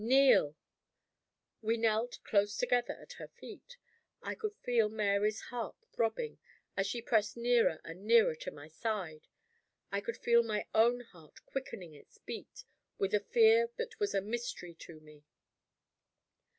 [0.03, 0.55] Kneel!"
[1.61, 3.77] We knelt close together at her feet.
[4.23, 6.39] I could feel Mary's heart throbbing,
[6.75, 9.27] as she pressed nearer and nearer to my side.
[9.91, 12.63] I could feel my own heart quickening its beat,
[12.97, 15.23] with a fear that was a mystery to me.